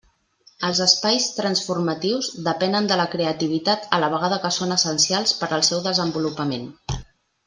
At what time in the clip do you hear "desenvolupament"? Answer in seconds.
5.91-6.67